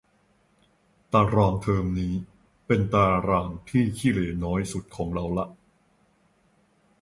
[1.13, 2.13] ตารางเทอมนี้
[2.67, 5.45] เป็นตารางที่ขี้เหร่น้อยสุดของเราละ